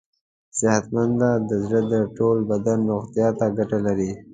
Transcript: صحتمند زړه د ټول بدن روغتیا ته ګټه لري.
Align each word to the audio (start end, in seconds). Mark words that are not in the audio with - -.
صحتمند 0.59 1.47
زړه 1.63 1.81
د 1.91 1.93
ټول 2.17 2.37
بدن 2.51 2.79
روغتیا 2.91 3.27
ته 3.39 3.45
ګټه 3.57 3.77
لري. 3.85 4.11